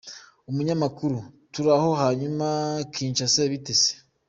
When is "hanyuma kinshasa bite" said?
2.01-3.73